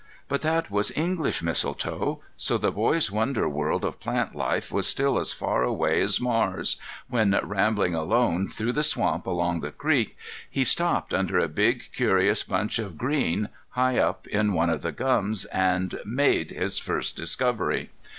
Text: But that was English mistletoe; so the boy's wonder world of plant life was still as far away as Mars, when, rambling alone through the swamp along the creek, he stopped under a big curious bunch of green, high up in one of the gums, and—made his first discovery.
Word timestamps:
But 0.27 0.41
that 0.41 0.71
was 0.71 0.91
English 0.95 1.43
mistletoe; 1.43 2.21
so 2.35 2.57
the 2.57 2.71
boy's 2.71 3.11
wonder 3.11 3.47
world 3.47 3.85
of 3.85 3.99
plant 3.99 4.33
life 4.33 4.71
was 4.71 4.87
still 4.87 5.19
as 5.19 5.31
far 5.31 5.61
away 5.61 6.01
as 6.01 6.19
Mars, 6.19 6.77
when, 7.07 7.39
rambling 7.43 7.93
alone 7.93 8.47
through 8.47 8.71
the 8.73 8.83
swamp 8.83 9.27
along 9.27 9.59
the 9.59 9.69
creek, 9.69 10.17
he 10.49 10.63
stopped 10.65 11.13
under 11.13 11.37
a 11.37 11.47
big 11.47 11.89
curious 11.93 12.41
bunch 12.43 12.79
of 12.79 12.97
green, 12.97 13.49
high 13.69 13.99
up 13.99 14.25
in 14.25 14.53
one 14.53 14.71
of 14.71 14.81
the 14.81 14.91
gums, 14.91 15.45
and—made 15.45 16.49
his 16.49 16.79
first 16.79 17.15
discovery. 17.15 17.91